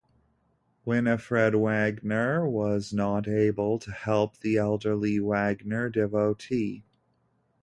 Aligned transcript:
Winifred 0.83 1.53
Wagner 1.53 2.49
was 2.49 2.91
not 2.91 3.27
able 3.27 3.77
to 3.77 3.91
help 3.91 4.39
the 4.39 4.57
elderly 4.57 5.19
Wagner 5.19 5.89
devotee. 5.91 6.83